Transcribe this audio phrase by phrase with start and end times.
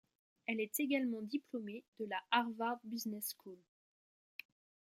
[0.47, 3.59] Elle est également diplômée de la Harvard Business School.